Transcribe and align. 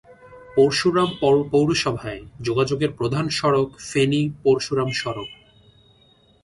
পরশুরাম 0.55 1.09
পৌরসভায় 1.51 2.21
যোগাযোগের 2.41 2.91
প্রধান 2.91 3.25
সড়ক 3.29 3.69
ফেনী-পরশুরাম 3.89 4.89
সড়ক। 4.91 5.29